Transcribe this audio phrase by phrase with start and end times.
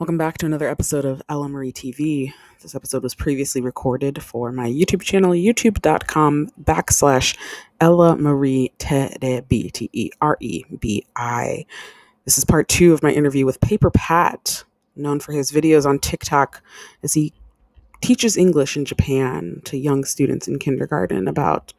[0.00, 2.32] Welcome back to another episode of Ella Marie TV.
[2.62, 7.36] This episode was previously recorded for my YouTube channel, youtube.com backslash
[7.82, 11.66] Ella Marie Terebi, T E R E B I.
[12.24, 14.64] This is part two of my interview with Paper Pat,
[14.96, 16.62] known for his videos on TikTok
[17.02, 17.34] as he
[18.00, 21.74] teaches English in Japan to young students in kindergarten about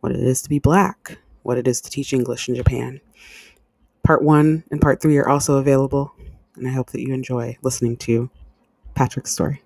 [0.00, 3.00] what it is to be black, what it is to teach English in Japan.
[4.02, 6.14] Part one and part three are also available
[6.56, 8.30] and I hope that you enjoy listening to
[8.94, 9.62] Patrick's story.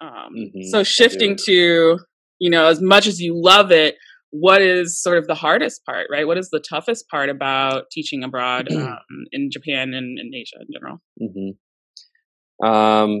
[0.00, 1.98] Um, Mhm, so shifting to,
[2.38, 3.96] you know, as much as you love it,
[4.30, 6.26] what is sort of the hardest part, right?
[6.26, 8.98] What is the toughest part about teaching abroad um,
[9.32, 11.00] in Japan and in Asia in general?
[11.18, 13.20] hmm Um,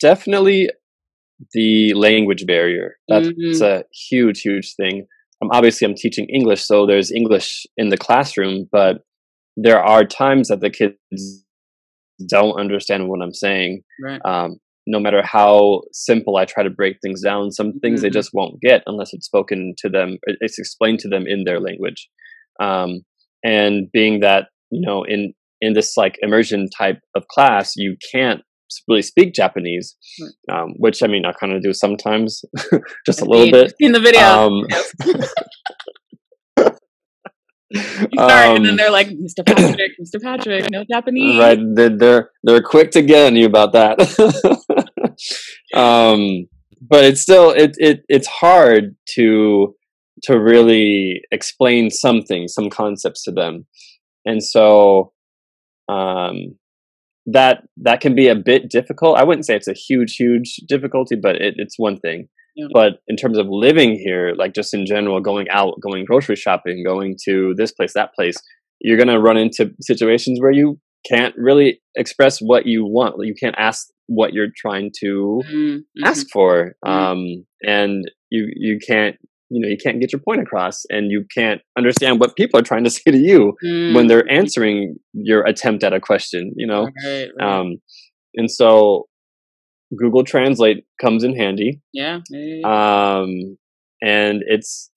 [0.00, 0.70] definitely
[1.52, 2.96] the language barrier.
[3.08, 3.62] That's Mhm.
[3.62, 5.06] a huge, huge thing.
[5.42, 9.02] Um, obviously, I'm teaching English, so there's English in the classroom, but
[9.56, 11.44] there are times that the kids
[12.28, 13.82] don't understand what I'm saying.
[14.02, 14.20] Right.
[14.24, 18.12] Um, no matter how simple I try to break things down, some things they Mhm.
[18.12, 22.08] just won't get unless it's spoken to them, it's explained to them in their language.
[22.60, 23.00] Um,
[23.44, 28.42] and being that, you know, in, in this like immersion type of class, you can't
[28.88, 29.96] really speak Japanese,
[30.50, 32.44] um, which I mean, I kind of do sometimes,
[33.06, 33.74] just a little bit.
[33.80, 34.20] in the video.
[34.22, 34.66] Um,
[37.70, 39.44] you start, and then um, they're like, "Mr.
[39.46, 40.22] Patrick, Mr.
[40.22, 43.98] Patrick, no Japanese." right they're, they're they're quick to get on you about that
[45.74, 46.46] um
[46.80, 49.74] but it's still it, it it's hard to
[50.22, 53.66] to really explain something some concepts to them
[54.24, 55.12] and so
[55.88, 56.56] um
[57.26, 61.16] that that can be a bit difficult i wouldn't say it's a huge huge difficulty
[61.16, 62.68] but it, it's one thing Yeah.
[62.72, 66.84] but in terms of living here like just in general going out going grocery shopping
[66.84, 68.36] going to this place that place
[68.80, 70.78] you're going to run into situations where you
[71.10, 75.82] can't really express what you want you can't ask what you're trying to Mm, mhm.
[76.04, 76.90] ask for Mhm.
[76.92, 77.20] um
[77.62, 79.16] and you you can't
[79.50, 82.62] you know you can't get your point across and you can't understand what people are
[82.64, 86.66] trying to say to you when Mm, they're answering your attempt at a question you
[86.66, 86.88] know?
[87.04, 87.60] Right, right.
[87.60, 87.76] um
[88.34, 89.04] and so
[89.96, 91.80] google translate comes in handy.
[91.92, 92.18] Yeah.
[92.64, 93.56] um
[94.02, 94.90] and it's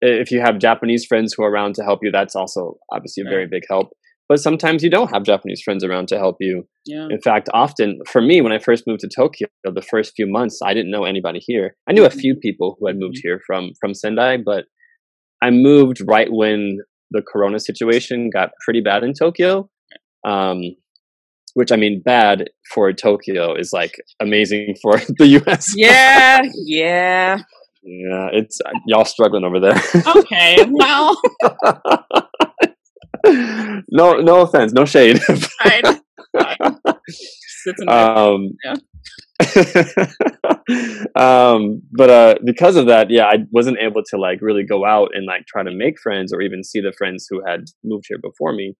[0.00, 3.28] if you have japanese friends who are around to help you that's also obviously a
[3.30, 3.88] very big help
[4.28, 6.64] but sometimes you don't have japanese friends around to help you.
[6.86, 7.08] Yeah.
[7.10, 10.60] in fact often for me when i first moved to tokyo the first few months
[10.64, 11.76] i didn't know anybody here.
[11.88, 12.18] I knew a mm-hmm.
[12.18, 13.28] few people who had moved mm-hmm.
[13.28, 14.64] here from from sendai but
[15.42, 16.78] i moved right when
[17.10, 19.68] the corona situation got pretty bad in tokyo.
[20.24, 20.60] Um
[21.54, 27.38] which i mean bad for tokyo is like amazing for the us yeah, yeah.
[27.82, 29.80] yeah it's uh, y'all struggling over there.
[30.16, 31.20] Okay, well,
[33.26, 35.82] no no offense no shade fine.
[36.38, 36.56] fine.
[37.08, 38.74] Sits in my um Yeah.
[41.16, 45.10] um but uh because of that yeah i wasn't able to like really go out
[45.14, 48.18] and like try to make friends or even see the friends who had moved here
[48.22, 48.74] before me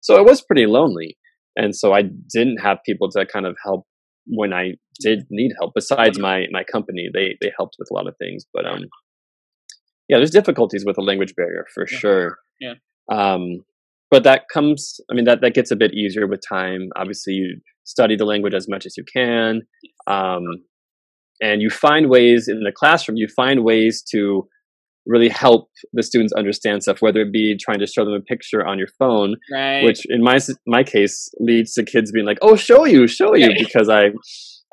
[0.00, 1.16] so it was pretty lonely
[1.56, 3.86] and so i didn't have people to kind of help
[4.26, 8.06] when i did need help besides my my company they they helped with a lot
[8.06, 8.82] of things but um
[10.08, 11.98] yeah there's difficulties with a language barrier for Yeah.
[11.98, 12.74] sure Yeah.
[13.10, 13.64] um
[14.12, 16.90] but that comes i mean that that gets a bit easier with time.
[16.94, 19.62] Obviously you study the language as much as you can
[20.06, 20.44] um
[21.40, 24.46] and you find ways in the classroom you find ways to
[25.04, 28.64] really help the students understand stuff whether it be trying to show them a picture
[28.64, 29.82] on your phone right.
[29.82, 33.50] which in my my case leads to kids being like oh show you show you
[33.58, 34.10] because i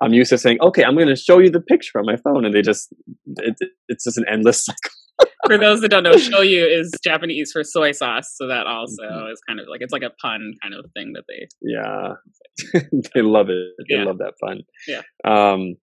[0.04, 2.46] i'm used to saying okay i'm going to show you the picture on my phone
[2.46, 2.94] and they just
[3.38, 3.56] it,
[3.88, 4.99] it's just an endless cycle
[5.46, 9.32] for those that don't know, shoyu is Japanese for soy sauce, so that also Mhm.
[9.34, 11.48] is kind of like it's like a pun kind of thing that they.
[11.62, 12.14] yeah.
[13.14, 13.74] they love it.
[13.90, 14.04] They Yeah.
[14.04, 15.02] love that fun Yeah.
[15.26, 15.76] um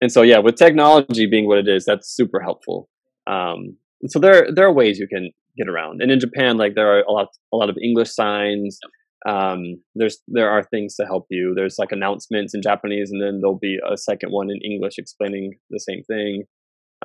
[0.00, 2.88] and so yeah with technology being what it is that's super helpful.
[3.26, 6.02] Um and so there there are ways you can get around.
[6.02, 8.78] And in japan like there are a lot a lot of english signs.
[9.26, 11.54] Um there's there are things to help you.
[11.56, 15.54] There's like announcements in japanese and then there'll be a second one in english explaining
[15.70, 16.44] the same thing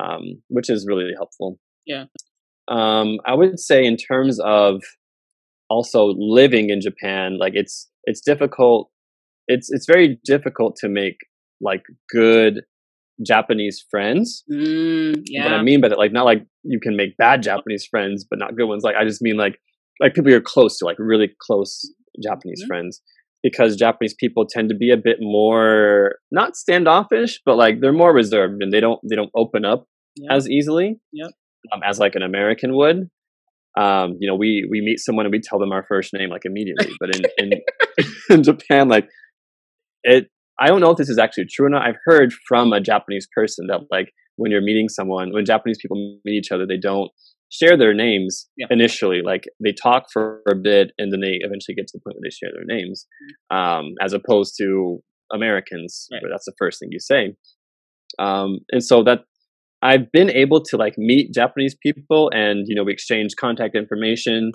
[0.02, 2.06] um which is really helpful Yeah.
[2.68, 4.82] um i would say in terms of
[5.70, 8.90] also living in japan like it's it's difficult
[9.48, 11.18] it's it's very difficult to make
[11.62, 12.62] like good
[13.26, 15.54] japanese friends Mm, what.
[15.54, 18.56] I mean by that, like not like you can make bad Japanese friends, but not
[18.56, 18.84] good ones.
[18.84, 19.60] Like I just mean like
[20.02, 21.72] like people you're close to, like really close
[22.28, 22.68] Japanese Mhm.
[22.68, 23.02] friends,
[23.44, 28.14] because Japanese people tend to be a bit more not standoffish, but like they're more
[28.14, 29.82] reserved and they don't they don't open up
[30.16, 30.34] Yeah.
[30.36, 31.32] as easily Yep.
[31.74, 33.10] um, as like an American would.
[33.78, 36.44] um, you know, we we meet someone and we tell them our first name like
[36.46, 36.92] immediately.
[37.00, 37.62] But in in,
[38.30, 39.08] in Japan, like
[40.04, 40.28] it,
[40.60, 41.88] I don't know if this is actually true or not.
[41.88, 46.20] I've heard from a Japanese person that like when you're meeting someone, when Japanese people
[46.26, 47.10] meet each other, they don't
[47.50, 48.68] share their names Yeah.
[48.70, 49.22] initially.
[49.24, 52.26] Like they talk for a bit and then they eventually get to the point where
[52.26, 53.06] they share their names,
[53.52, 55.00] um, as opposed to
[55.34, 56.22] Americans, Right.
[56.22, 57.36] where that's the first thing you say.
[58.20, 59.22] Um, and so that
[59.82, 64.52] I've been able to like meet Japanese people and you know we exchange contact information,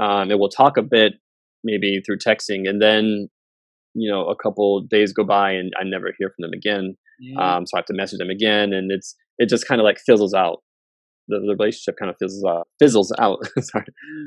[0.00, 1.14] um, and we'll talk a bit
[1.64, 3.28] maybe through texting, and then
[3.94, 6.96] you know a couple days go by and I never hear from them again.
[7.20, 7.56] Yeah.
[7.56, 9.98] Um, so I have to message them again, and it's it just kind of like
[10.04, 10.62] fizzles out.
[11.28, 12.68] The, the relationship kind of fizzles out.
[12.80, 13.38] Fizzles out.
[13.60, 13.86] Sorry.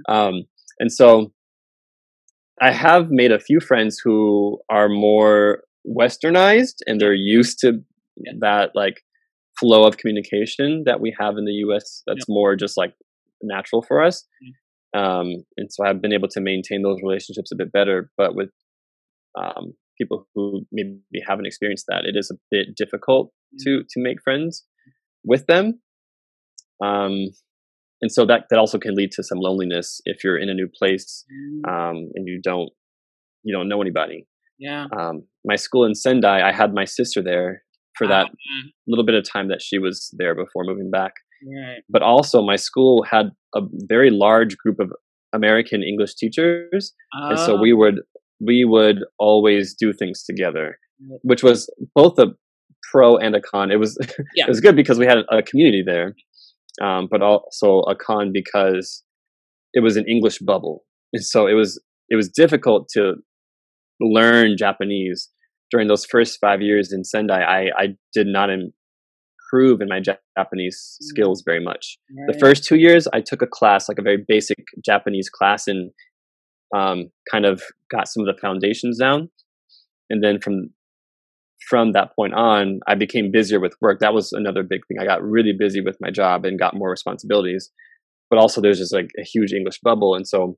[0.09, 0.43] Um,
[0.79, 1.31] and so
[2.61, 7.83] I have made a few friends who are more westernized, and they're used to
[8.39, 9.01] that like
[9.61, 12.03] flow of communication that we have in the U.S.
[12.07, 12.93] That's more just like
[13.41, 14.17] natural for us.
[15.01, 15.27] Um,
[15.57, 18.11] and so I've been able to maintain those relationships a bit better.
[18.17, 18.49] But with
[19.41, 20.99] um, people who maybe
[21.29, 23.31] haven't experienced that, it is a bit difficult
[23.63, 24.65] to to make friends
[25.31, 25.65] with them.
[26.83, 27.13] Um,
[28.01, 30.67] and so that that also can lead to some loneliness if you're in a new
[30.79, 32.69] place Mm, um, and you don't
[33.43, 34.19] you don't know anybody.
[34.59, 34.85] yeah.
[34.97, 35.15] Um,
[35.45, 37.63] my school in Sendai, I had my sister there
[38.01, 41.13] for that Ah, little bit of time that she was there before moving back.
[41.45, 41.81] right.
[41.89, 43.61] But also, my school had a
[43.95, 44.91] very large group of
[45.33, 47.97] American English teachers, and so Oh, we would
[48.39, 50.77] we would always do things together,
[51.23, 52.27] which was both a
[52.91, 53.71] pro and a con.
[53.71, 53.97] It was
[54.35, 54.45] Yeah.
[54.45, 56.15] it was good because we had a community there,
[56.81, 59.03] um, but also a con because
[59.73, 60.83] it was an English bubble,
[61.13, 63.15] and so it was it was difficult to
[63.99, 65.29] learn Japanese
[65.71, 67.41] during those first five years in Sendai.
[67.41, 71.05] I I did not improve in my Japanese Mm.
[71.05, 71.97] skills very much.
[72.27, 75.91] The first two years, I took a class, like a very basic Japanese class, and
[76.75, 79.29] um, kind of got some of the foundations down.
[80.09, 80.73] And then from
[81.69, 83.99] from that point on, I became busier with work.
[83.99, 84.97] That was another big thing.
[84.99, 87.69] I got really busy with my job and got more responsibilities.
[88.29, 90.57] But also, there's just like a huge English bubble, and so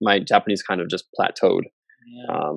[0.00, 1.62] my Japanese kind of just plateaued.
[2.06, 2.34] Yeah.
[2.36, 2.56] Um,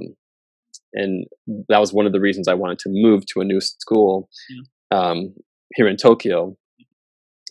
[0.96, 1.26] and
[1.70, 4.30] that was one of the reasons I wanted to move to a new school
[4.92, 5.34] um,
[5.76, 6.56] here in Tokyo.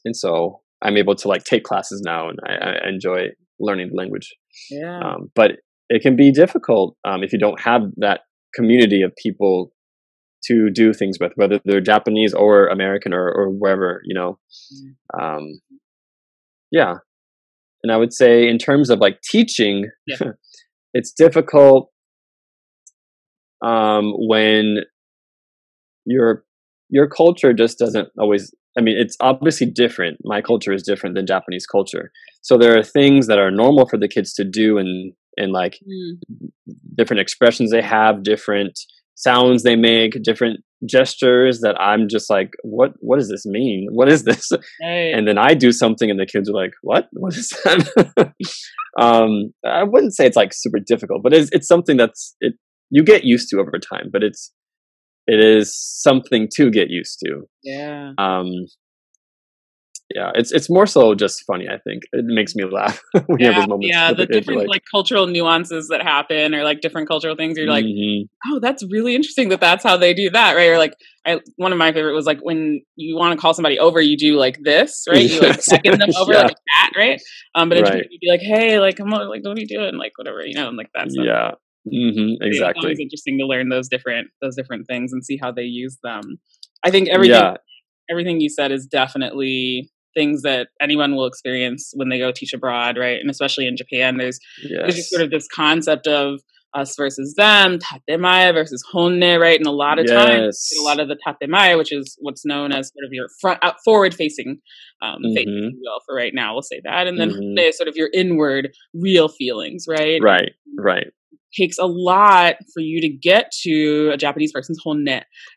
[0.04, 3.28] And so I'm able to like take classes now, and I, I enjoy
[3.60, 4.34] learning the language.
[4.70, 4.98] yeah.
[4.98, 5.52] Um, but
[5.88, 8.22] it can be difficult um, if you don't have that
[8.54, 9.72] community of people
[10.46, 14.38] to do things with, whether they're Japanese or American or, or wherever, you know.
[14.74, 15.22] Mm.
[15.36, 15.60] Um,
[16.70, 16.94] yeah.
[17.82, 20.18] And I would say, in terms of like teaching, Yeah.
[20.94, 21.90] it's difficult
[23.64, 24.80] um, when
[26.06, 26.44] your
[26.90, 28.54] your culture just doesn't always.
[28.76, 30.18] I mean, it's obviously different.
[30.24, 32.10] My culture is different than Japanese culture,
[32.42, 35.78] so there are things that are normal for the kids to do, and and like
[35.88, 36.50] Mm,
[36.96, 38.78] different expressions they have, different
[39.14, 43.88] sounds they make, different gestures that I'm just like, what what does this mean?
[43.90, 44.50] What is this?
[45.14, 47.08] And then I do something and the kids are like, what?
[47.12, 48.32] What is that?
[49.00, 52.54] um, I wouldn't say it's like super difficult, but it's it's something that's it
[52.90, 54.52] you get used to over time, but it's
[55.26, 57.42] it is something to get used to.
[57.62, 58.12] yeah.
[58.18, 58.66] Um,
[60.14, 61.66] yeah, it's it's more so just funny.
[61.66, 63.88] I think it makes me laugh when you have those moments.
[63.90, 67.56] yeah, the different like, cultural nuances that happen, or like different cultural things.
[67.56, 70.68] You're like, "Mhm, oh, that's really interesting that that's how they do that, right?
[70.68, 70.92] Or like,
[71.26, 74.18] I one of my favorite was like when you want to call somebody over, you
[74.18, 75.24] do like this, right?
[75.28, 76.42] You like beckon them over Yeah.
[76.42, 77.20] like a cat, right?
[77.54, 78.04] Um, but Right.
[78.10, 79.96] You'd be like, hey, like, come on, like, what are you doing?
[79.96, 81.52] Like, whatever, you know, and like that's yeah,
[81.86, 82.82] hmm It's exactly.
[82.82, 86.38] always interesting to learn those different those different things and see how they use them.
[86.84, 87.56] I think everything Yeah,
[88.10, 92.96] everything you said is definitely things that anyone will experience when they go teach abroad,
[92.96, 93.20] right?
[93.20, 94.38] And especially in Japan, there's
[94.84, 96.40] there's just sort of this concept of
[96.74, 99.58] us versus them, tatemae versus honne, right?
[99.58, 102.88] And a lot of times, a lot of the tatemae, which is what's known as
[102.92, 104.60] sort of your front, out, forward facing,
[105.00, 105.68] um, face, Mhm.
[105.68, 107.06] if you will, for right now, we'll say that.
[107.06, 107.34] And then Mhm.
[107.34, 110.20] honne is sort of your inward, real feelings, right?
[110.22, 111.12] right, right.
[111.56, 115.06] Takes a lot for you to get to a Japanese person's honne,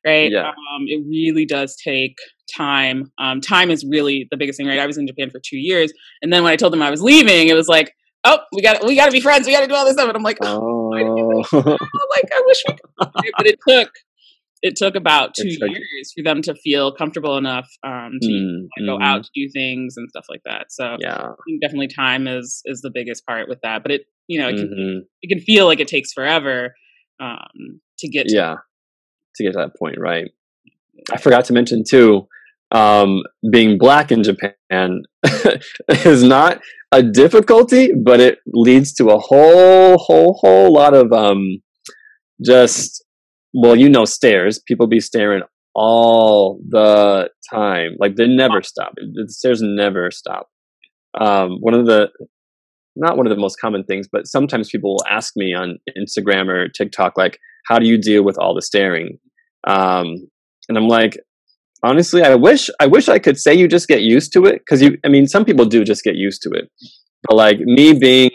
[0.06, 0.32] right?
[0.32, 0.50] Yeah.
[0.50, 2.18] Um, it really does take
[2.56, 3.12] time.
[3.18, 4.80] Um, time is really the biggest thing, right?
[4.80, 7.02] I was in Japan for two years, and then when I told them I was
[7.02, 9.48] leaving, it was like, oh, we got we got to be friends.
[9.48, 10.74] We got to do all this stuff, and I'm like, oh,
[11.54, 11.78] Oh,
[12.14, 13.12] like I wish we could.
[13.38, 13.92] but it took
[14.68, 18.86] it took about two took- years for them to feel comfortable enough um, to Mm,
[18.86, 19.04] go mhm.
[19.04, 20.66] out to do things and stuff like that.
[20.72, 21.16] So Yeah.
[21.16, 23.82] I think definitely time is is the biggest part with that.
[23.84, 25.00] But it you know it can mhm.
[25.24, 26.76] it can feel like it takes forever
[27.20, 28.56] um, to get to Yeah.
[29.36, 30.30] To get to that point, right.
[31.12, 32.28] I forgot to mention too,
[32.72, 33.22] um,
[33.52, 35.04] being black in Japan
[36.06, 36.60] is not
[36.92, 41.62] a difficulty, but it leads to a whole, whole, whole lot of um,
[42.44, 43.04] just
[43.58, 44.60] well, you know, stares.
[44.60, 45.42] People be staring
[45.74, 47.96] all the time.
[48.00, 48.94] Like they never stop.
[48.96, 50.48] The stares never stop.
[51.20, 52.10] Um, one of the
[52.96, 56.50] not one of the most common things, but sometimes people will ask me on Instagram
[56.50, 59.20] or TikTok, like, how do you deal with all the staring?
[59.68, 60.28] Um,
[60.68, 61.18] and I'm like,
[61.84, 64.82] honestly, I wish I wish I could say you just get used to it because
[64.84, 64.98] you.
[65.04, 66.70] I mean, some people do just get used to it,
[67.24, 68.32] but like me being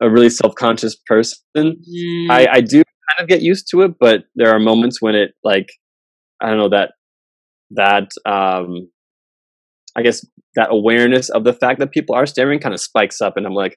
[0.00, 2.30] a really self conscious person, mm.
[2.30, 3.92] I, I do kind of get used to it.
[3.98, 5.68] But there are moments when it like
[6.40, 6.92] I don't know that
[7.70, 8.90] that um
[9.96, 13.36] I guess that awareness of the fact that people are staring kind of spikes up,
[13.36, 13.76] and I'm like,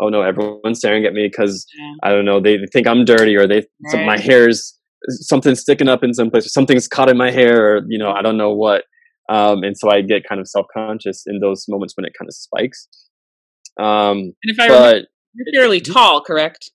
[0.00, 1.92] oh no, everyone's staring at me because yeah.
[2.02, 3.90] I don't know, they, think I'm dirty or they right.
[3.90, 7.76] some, my hair's something's sticking up in some place, or something's caught in my hair,
[7.76, 8.84] or you know, I don't know what.
[9.28, 12.28] Um, and so I get kind of self conscious in those moments when it kind
[12.28, 12.88] of spikes.
[13.78, 16.70] Um, and if I but, remember, you're fairly tall, correct?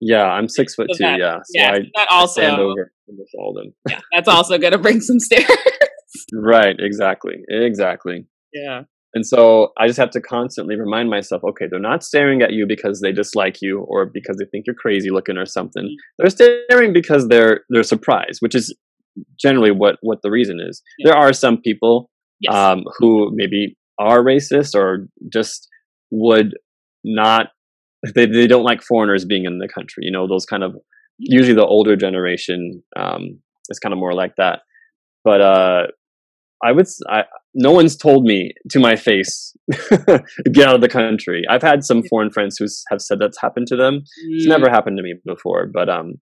[0.00, 1.04] Yeah, I'm six foot so two.
[1.04, 2.40] That, yeah, so yeah, I, that also.
[2.40, 2.88] I stand over
[3.54, 3.74] them.
[3.88, 5.46] yeah, that's also going to bring some stares.
[6.32, 6.76] right.
[6.78, 7.36] Exactly.
[7.48, 8.26] Exactly.
[8.52, 8.82] Yeah.
[9.14, 12.66] And so I just have to constantly remind myself, okay, they're not staring at you
[12.66, 15.84] because they dislike you or because they think you're crazy looking or something.
[15.84, 15.94] Mm-hmm.
[16.18, 16.30] They're
[16.68, 18.76] staring because they're they're surprised, which is
[19.40, 20.82] generally what what the reason is.
[20.98, 21.12] Yeah.
[21.12, 22.54] There are some people yes.
[22.54, 25.68] um, who maybe are racist or just
[26.10, 26.54] would
[27.02, 27.48] not
[28.14, 30.04] they they don't like foreigners being in the country.
[30.04, 30.76] You know, those kind of
[31.18, 34.60] usually the older generation um, is kind of more like that.
[35.24, 35.86] But uh,
[36.64, 37.24] I would I,
[37.54, 39.54] no one's told me to my face
[40.52, 41.42] get out of the country.
[41.48, 44.02] I've had some foreign friends who have said that's happened to them.
[44.28, 44.50] It's mm.
[44.50, 46.14] never happened to me before, but um,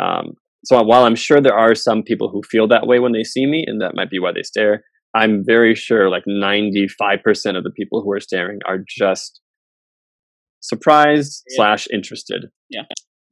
[0.00, 3.24] um, so while I'm sure there are some people who feel that way when they
[3.24, 7.64] see me, and that might be why they stare, I'm very sure like 95% of
[7.64, 9.40] the people who are staring are just
[10.64, 11.56] surprised yeah.
[11.56, 12.46] slash interested.
[12.68, 12.82] Yeah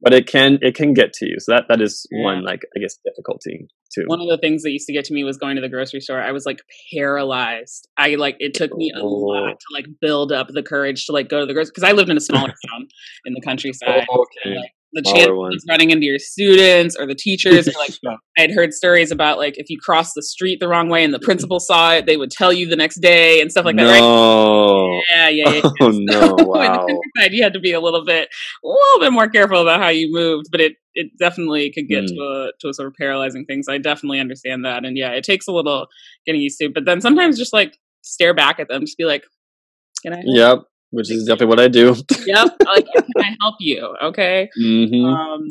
[0.03, 2.25] but it can it can get to you so that that is yeah.
[2.25, 5.15] one like i guess difficulty too one of the things that used to get to
[5.15, 6.61] me was going to the grocery store i was like
[6.93, 9.07] paralyzed i like it took me a oh.
[9.07, 11.93] lot to like build up the courage to like go to the grocery because i
[11.93, 12.87] lived in a smaller town
[13.25, 14.51] in the countryside oh, okay.
[14.51, 17.69] And, like, the chance of running into your students or the teachers.
[17.69, 17.93] or like
[18.39, 21.15] I had heard stories about like if you crossed the street the wrong way and
[21.15, 23.85] the principal saw it, they would tell you the next day and stuff like that.
[23.85, 24.89] No.
[24.89, 25.03] Right?
[25.11, 25.63] Yeah, yeah, yeah.
[25.81, 26.37] Oh no!
[26.53, 26.87] Wow.
[27.31, 28.29] you had to be a little bit,
[28.65, 32.05] a little bit more careful about how you moved, but it it definitely could get
[32.05, 32.09] mm.
[32.09, 33.63] to a to a sort of paralyzing thing.
[33.63, 35.87] So I definitely understand that, and yeah, it takes a little
[36.27, 36.69] getting used to.
[36.69, 39.25] But then sometimes just like stare back at them, just be like,
[40.03, 41.97] "Can I?" Yep which is definitely what I do.
[42.27, 42.55] yep.
[42.65, 43.97] Like, can I help you?
[44.03, 44.49] Okay.
[44.61, 45.05] Mm-hmm.
[45.05, 45.49] Um,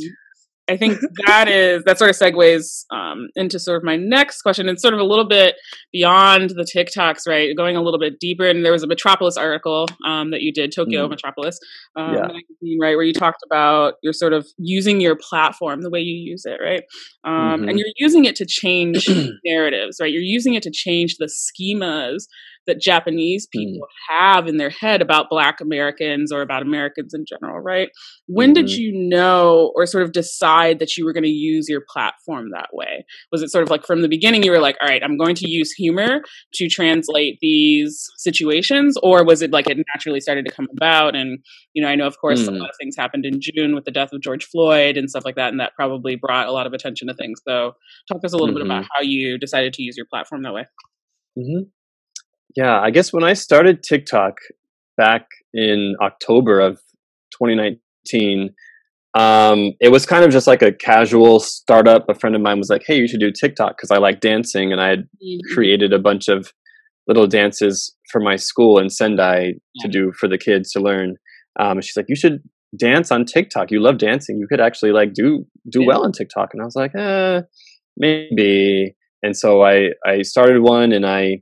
[0.69, 4.69] I think that is that sort of segues um, into sort of my next question,
[4.69, 5.55] and sort of a little bit
[5.91, 7.55] beyond the TikToks, right?
[7.57, 10.71] Going a little bit deeper, and there was a Metropolis article um, that you did,
[10.71, 11.10] Tokyo mm.
[11.10, 11.60] Metropolis,
[11.98, 12.21] um, yeah.
[12.21, 16.15] magazine, right, where you talked about you're sort of using your platform the way you
[16.15, 16.83] use it, right,
[17.25, 17.69] um, mm-hmm.
[17.69, 19.10] and you're using it to change
[19.43, 20.12] narratives, right?
[20.12, 22.27] You're using it to change the schemas
[22.68, 23.60] that Japanese hmm.
[23.60, 24.15] people mm.
[24.15, 27.89] have in their head about Black Americans or about Americans in general, right?
[28.27, 28.65] When mm-hmm.
[28.65, 32.51] did you know or sort of decide that you were going to use your platform
[32.51, 33.06] that way?
[33.32, 35.36] Was it sort of like from the beginning you were like, all right, I'm going
[35.36, 36.22] to use humor
[36.53, 38.98] to translate these situations?
[39.01, 41.15] Or was it like it naturally started to come about?
[41.15, 41.39] And,
[41.74, 42.50] you know, I know, of course, mm.
[42.50, 45.25] a lot of things happened in June with the death of George Floyd and stuff
[45.25, 45.50] like that.
[45.50, 47.41] And that probably brought a lot of attention to things.
[47.48, 47.74] So
[48.08, 48.58] talk to us a little mm-hmm.
[48.58, 48.96] bit about mm-hmm.
[48.96, 50.65] how you decided to use your platform that way.
[51.38, 51.70] Mm-hmm.
[52.55, 54.38] Yeah, I guess when I started TikTok
[54.98, 56.81] back in October of
[57.41, 58.53] 2019,
[59.17, 62.05] um, it was kind of just like a casual startup.
[62.10, 64.72] A friend of mine was like, "Hey, you should do TikTok because I like dancing,"
[64.72, 65.53] and I had mm-hmm.
[65.53, 66.53] created a bunch of
[67.08, 71.15] little dances for my school in Sendai to do for the kids to learn.
[71.60, 72.41] Um, she's like, "You should
[72.77, 73.70] dance on TikTok.
[73.70, 74.38] You love dancing.
[74.38, 75.88] You could actually like do do yeah.
[75.88, 77.41] well on TikTok." And I was like, "Eh,
[77.98, 81.41] maybe." And so I I started one, and I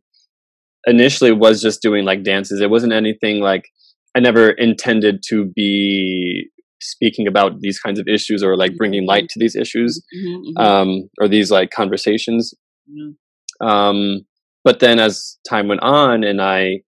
[0.86, 2.62] initially was just doing like dances.
[2.62, 3.70] It wasn't anything like
[4.16, 6.50] I never intended to be
[6.82, 10.58] speaking about these kinds of issues or like bringing light to these issues mm-hmm, mm-hmm.
[10.58, 12.54] um, or these like conversations.
[12.90, 13.68] Mm-hmm.
[13.68, 14.26] Um,
[14.64, 16.82] but then as time went on, and I,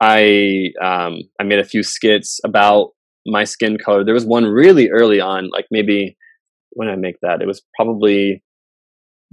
[0.00, 2.90] I, um, I made a few skits about
[3.26, 4.04] my skin color.
[4.04, 6.16] There was one really early on, like maybe
[6.70, 8.42] when I make that, it was probably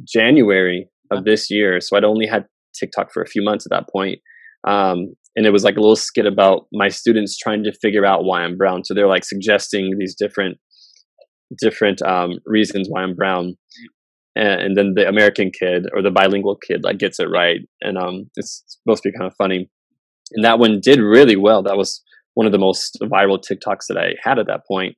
[0.03, 1.79] January of this year.
[1.81, 2.45] So I'd only had
[2.79, 4.19] TikTok for a few months at that point.
[4.67, 8.23] Um, and it was like a little skit about my students trying to figure out
[8.23, 8.83] why I'm brown.
[8.83, 10.57] So they're like suggesting these different
[11.59, 13.55] different um, reasons why I'm brown,
[14.35, 17.97] and, and, then the American kid or the bilingual kid like gets it right, and
[17.97, 19.69] um, it's supposed to be kind of funny.
[20.31, 21.61] And that one did really well.
[21.61, 22.01] That was
[22.33, 24.95] one of the most viral TikToks that I had at that point.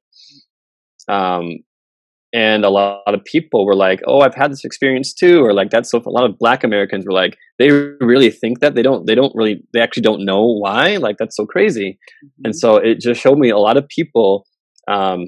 [1.10, 1.60] Um,
[2.36, 5.70] and a lot, of people were like, "Oh, I've had this experience too," or like
[5.70, 6.04] that's so.
[6.06, 9.08] A lot of Black Americans were like, "They really think that they don't.
[9.08, 9.64] They don't really.
[9.72, 10.98] They actually don't know why.
[10.98, 12.42] Like that's so crazy." Mm-hmm.
[12.44, 14.46] And so it just showed me a lot of people,
[14.92, 15.20] um,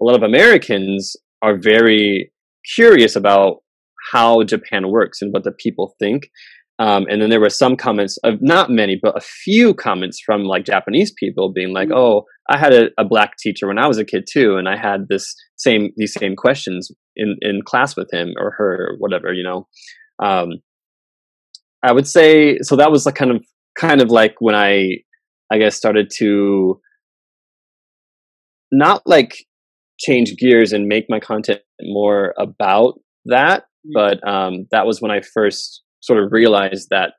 [0.00, 2.32] a lot of Americans are very
[2.74, 3.58] curious about
[4.10, 6.24] how Japan works and what the people think.
[6.82, 10.42] Um, and then there were some comments of not many, but a few comments from
[10.42, 11.96] like Japanese people being like, mm-hmm.
[11.96, 14.76] "Oh, I had a, a, black teacher when I was a kid too, and I
[14.76, 19.32] had this same these same questions in in class with him or her or whatever."
[19.32, 19.68] You know,
[20.20, 20.48] um,
[21.84, 22.74] I would say so.
[22.74, 23.44] That was like kind of
[23.78, 25.02] kind of like when I
[25.52, 26.80] I guess started to
[28.72, 29.36] not like
[30.00, 32.94] change gears and make my content more about
[33.26, 33.92] that, mm-hmm.
[33.94, 37.14] but um, that was when I first sort of realized that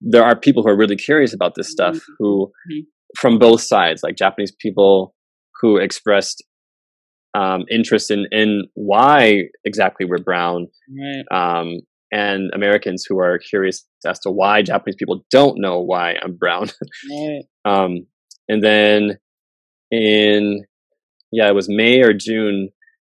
[0.00, 2.12] there are people who are really curious about this stuff mm-hmm.
[2.18, 2.80] who mm-hmm.
[3.16, 5.14] from both sides like japanese people
[5.60, 6.42] who expressed
[7.34, 10.66] um, interest in in why exactly we're brown
[11.00, 11.24] right.
[11.30, 11.80] um,
[12.10, 16.68] and americans who are curious as to why japanese people don't know why i'm brown
[17.10, 17.42] right.
[17.64, 18.06] um,
[18.48, 19.18] and then
[19.90, 20.64] in
[21.30, 22.68] yeah it was may or june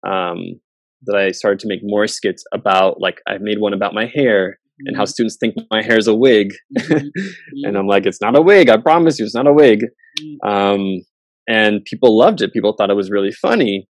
[0.06, 0.60] um,
[1.06, 4.50] that I started to make more skits about like I made one about my hair
[4.50, 4.86] mm-hmm.
[4.86, 5.10] and how mm-hmm.
[5.10, 7.08] students think my hair is a wig, mm-hmm.
[7.64, 8.68] and I'm like, it's not a wig.
[8.68, 9.80] I promise you, it's not a wig.
[10.20, 10.48] Mm-hmm.
[10.48, 11.02] Um,
[11.46, 12.52] and people loved it.
[12.52, 13.86] People thought it was really funny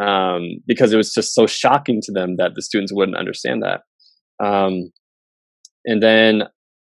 [0.00, 3.80] um, because it was just so shocking to them that the students wouldn't understand that.
[4.44, 4.92] Um,
[5.84, 6.44] and then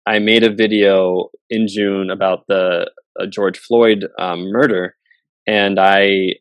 [0.05, 4.95] I made a video in June about the uh, George Floyd um, murder,
[5.47, 6.33] and I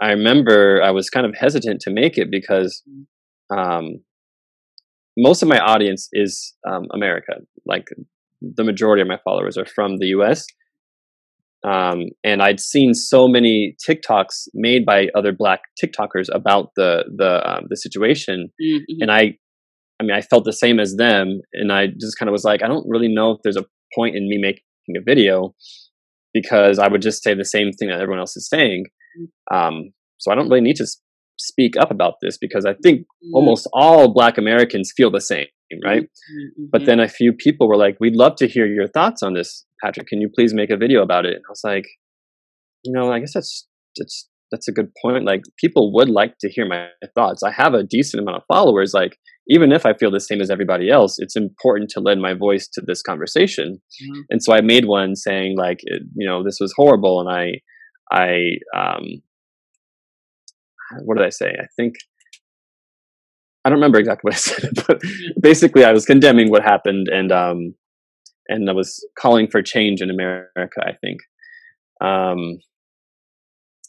[0.00, 2.82] I remember I was kind of hesitant to make it because
[3.54, 4.02] um,
[5.16, 7.34] most of my audience is um, America.
[7.66, 7.88] Like
[8.40, 10.46] the majority of my followers are from the U.S.
[11.62, 17.46] Um, and I'd seen so many TikToks made by other Black TikTokers about the the
[17.48, 19.02] um, the situation, mm-hmm.
[19.02, 19.36] and I,
[20.00, 22.62] I mean, I felt the same as them, and I just kind of was like,
[22.62, 24.62] I don't really know if there's a point in me making
[24.96, 25.54] a video
[26.32, 28.86] because I would just say the same thing that everyone else is saying.
[29.52, 30.86] Um, so I don't really need to
[31.38, 33.34] speak up about this because I think mm-hmm.
[33.34, 35.46] almost all Black Americans feel the same,
[35.84, 36.02] right?
[36.02, 36.64] Mm-hmm.
[36.70, 39.64] But then a few people were like, "We'd love to hear your thoughts on this,
[39.82, 40.06] Patrick.
[40.06, 41.86] Can you please make a video about it?" And I was like,
[42.84, 45.24] "You know, I guess that's that's that's a good point.
[45.24, 47.42] Like, people would like to hear my thoughts.
[47.42, 48.92] I have a decent amount of followers.
[48.92, 52.34] Like, even if I feel the same as everybody else, it's important to lend my
[52.34, 53.80] voice to this conversation.
[54.02, 54.20] Mm-hmm.
[54.30, 57.60] And so I made one saying like, it, you know, this was horrible, and I
[58.12, 59.22] I um,
[61.04, 61.50] what did I say?
[61.50, 61.94] I think
[63.64, 65.00] I don't remember exactly what I said, but
[65.40, 67.74] basically I was condemning what happened and um
[68.48, 71.20] and I was calling for change in America, I think.
[72.00, 72.58] Um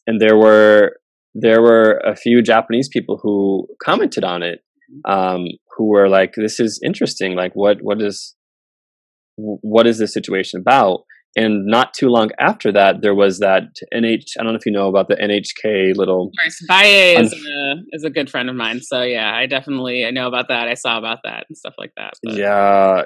[0.07, 0.97] and there were
[1.33, 4.59] there were a few Japanese people who commented on it
[5.05, 5.45] um
[5.77, 8.35] who were like this is interesting like what what is
[9.37, 11.01] what is this situation about
[11.35, 13.63] and not too long after that, there was that
[13.93, 14.23] NH.
[14.37, 16.27] I don't know if you know about the NHK little.
[16.27, 18.81] Of course, Baye is, a, is a good friend of mine.
[18.81, 20.67] So yeah, I definitely I know about that.
[20.67, 22.13] I saw about that and stuff like that.
[22.23, 22.35] But.
[22.35, 23.03] Yeah,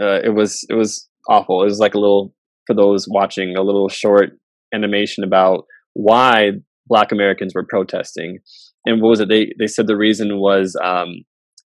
[0.00, 1.62] uh, it was it was awful.
[1.62, 2.34] It was like a little
[2.66, 4.30] for those watching a little short
[4.72, 6.52] animation about why
[6.86, 8.40] Black Americans were protesting,
[8.84, 9.28] and what was it?
[9.28, 11.24] They they said the reason was um,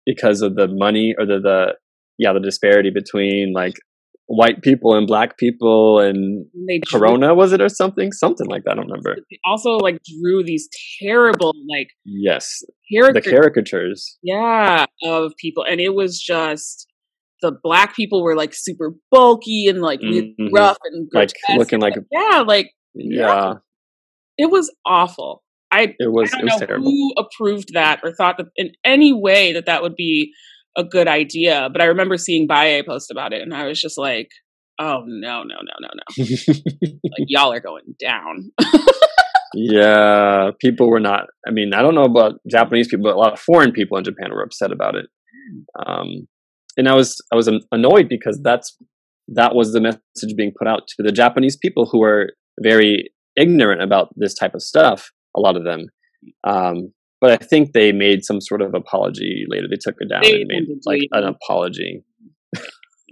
[0.05, 1.75] because of the money or the the
[2.17, 3.75] yeah the disparity between like
[4.27, 8.63] white people and black people and they drew, corona was it or something something like
[8.63, 10.67] that i don't remember also like drew these
[10.99, 16.87] terrible like yes the caricatures yeah of people and it was just
[17.41, 20.47] the black people were like super bulky and like mm-hmm.
[20.53, 23.27] rough and like looking like yeah like yeah.
[23.27, 23.53] yeah.
[24.39, 26.85] it was awful i it was, I it was terrible.
[26.85, 30.33] who approved that or thought that in any way that that would be
[30.77, 31.69] a good idea.
[31.71, 34.29] But I remember seeing Baye post about it, and I was just like,
[34.79, 36.25] "Oh no, no, no, no, no!
[37.03, 38.51] like y'all are going down."
[39.53, 41.27] yeah, people were not.
[41.47, 44.03] I mean, I don't know about Japanese people, but a lot of foreign people in
[44.03, 45.05] Japan were upset about it.
[45.85, 46.27] Um,
[46.77, 48.77] and I was I was annoyed because that's
[49.29, 53.81] that was the message being put out to the Japanese people who are very ignorant
[53.81, 55.09] about this type of stuff.
[55.35, 55.87] A lot of them,
[56.45, 59.67] um, but I think they made some sort of apology later.
[59.69, 62.03] They took it down they and made like an apology.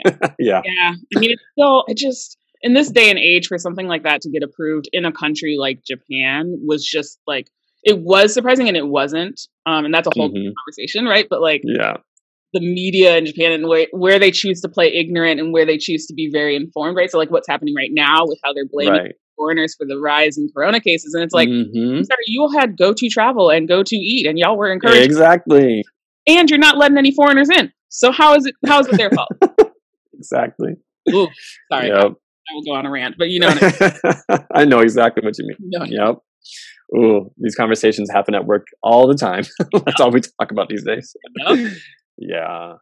[0.06, 0.12] Yeah.
[0.40, 0.62] yeah.
[0.66, 0.94] Yeah.
[1.16, 4.22] I mean, it's still, it just, in this day and age, for something like that
[4.22, 7.48] to get approved in a country like Japan was just like,
[7.84, 9.40] it was surprising and it wasn't.
[9.66, 10.52] Um, and that's a whole mm-hmm.
[10.66, 11.28] conversation, right?
[11.30, 11.98] But like, yeah.
[12.54, 15.78] the media in Japan and where, where they choose to play ignorant and where they
[15.78, 17.10] choose to be very informed, right?
[17.10, 19.16] So like what's happening right now with how they're blaming Right.
[19.36, 21.14] Foreigners for the rise in corona cases.
[21.14, 22.04] And it's like, mm-hmm.
[22.04, 25.02] Sorry, you all had go to travel and go to eat and y'all were encouraged
[25.02, 25.84] exactly,
[26.28, 27.72] and you're not letting any foreigners in.
[27.90, 29.30] So how is it how is it their fault?
[30.14, 30.76] exactly.
[31.14, 31.28] Ooh,
[31.72, 32.14] sorry, Yep.
[32.50, 34.46] I will go on a rant, but you know what I mean.
[34.54, 35.58] I know exactly what you mean.
[35.60, 36.00] You know what I mean.
[36.00, 36.18] Yep.
[36.96, 39.44] Ooh, these conversations happen at work all the time.
[39.86, 41.16] That's all we talk about these days.
[41.48, 41.72] Yep.
[42.18, 42.74] Yeah.